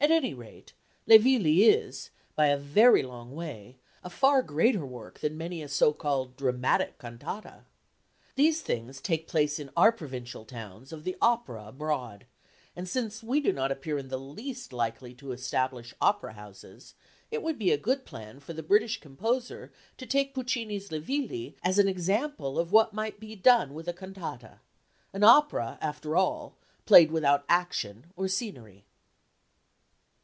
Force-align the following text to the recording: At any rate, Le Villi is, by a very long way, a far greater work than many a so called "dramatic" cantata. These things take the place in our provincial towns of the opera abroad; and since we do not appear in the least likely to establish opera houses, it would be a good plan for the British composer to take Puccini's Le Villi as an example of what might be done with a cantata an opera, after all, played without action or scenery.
At 0.00 0.12
any 0.12 0.32
rate, 0.32 0.74
Le 1.08 1.18
Villi 1.18 1.64
is, 1.64 2.10
by 2.36 2.46
a 2.46 2.56
very 2.56 3.02
long 3.02 3.34
way, 3.34 3.78
a 4.04 4.08
far 4.08 4.42
greater 4.42 4.86
work 4.86 5.18
than 5.18 5.36
many 5.36 5.60
a 5.60 5.68
so 5.68 5.92
called 5.92 6.36
"dramatic" 6.36 7.00
cantata. 7.00 7.64
These 8.36 8.62
things 8.62 9.00
take 9.00 9.26
the 9.26 9.30
place 9.32 9.58
in 9.58 9.70
our 9.76 9.90
provincial 9.90 10.44
towns 10.44 10.92
of 10.92 11.02
the 11.02 11.16
opera 11.20 11.66
abroad; 11.66 12.26
and 12.76 12.88
since 12.88 13.24
we 13.24 13.40
do 13.40 13.52
not 13.52 13.72
appear 13.72 13.98
in 13.98 14.06
the 14.06 14.20
least 14.20 14.72
likely 14.72 15.14
to 15.16 15.32
establish 15.32 15.92
opera 16.00 16.34
houses, 16.34 16.94
it 17.32 17.42
would 17.42 17.58
be 17.58 17.72
a 17.72 17.76
good 17.76 18.06
plan 18.06 18.38
for 18.38 18.52
the 18.52 18.62
British 18.62 19.00
composer 19.00 19.72
to 19.96 20.06
take 20.06 20.32
Puccini's 20.32 20.92
Le 20.92 21.00
Villi 21.00 21.56
as 21.64 21.80
an 21.80 21.88
example 21.88 22.56
of 22.56 22.70
what 22.70 22.94
might 22.94 23.18
be 23.18 23.34
done 23.34 23.74
with 23.74 23.88
a 23.88 23.92
cantata 23.92 24.60
an 25.12 25.24
opera, 25.24 25.76
after 25.80 26.14
all, 26.14 26.56
played 26.86 27.10
without 27.10 27.44
action 27.48 28.12
or 28.14 28.28
scenery. 28.28 28.84